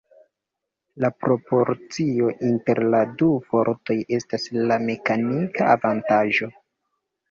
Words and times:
La 1.05 1.11
proporcio 1.25 2.31
inter 2.49 2.83
la 2.97 3.03
du 3.21 3.31
fortoj 3.53 4.01
estas 4.21 4.51
la 4.67 4.83
mekanika 4.91 5.73
avantaĝo. 5.79 6.57